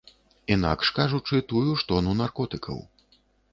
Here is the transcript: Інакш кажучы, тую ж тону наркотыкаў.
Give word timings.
Інакш 0.55 0.91
кажучы, 0.99 1.43
тую 1.53 1.69
ж 1.83 1.87
тону 1.93 2.17
наркотыкаў. 2.25 2.83